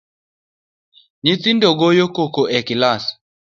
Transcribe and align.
Nyithindo 1.23 1.67
goyo 1.79 2.05
koko 2.15 2.41
e 2.57 2.59
kilas 2.67 3.03